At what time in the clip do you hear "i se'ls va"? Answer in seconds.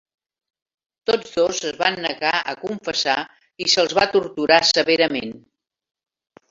3.67-4.09